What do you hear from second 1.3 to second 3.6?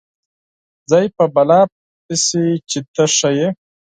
بلا پسې چې ته ښه یې.